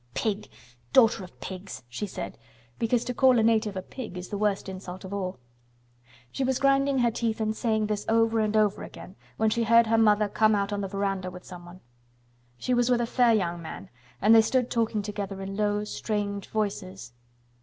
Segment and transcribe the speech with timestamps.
[0.15, 0.49] Pig!
[0.93, 2.35] Daughter of Pigs!" she said,
[2.79, 5.37] because to call a native a pig is the worst insult of all.
[6.31, 9.85] She was grinding her teeth and saying this over and over again when she heard
[9.85, 11.81] her mother come out on the veranda with someone.
[12.57, 13.91] She was with a fair young man
[14.23, 17.13] and they stood talking together in low strange voices.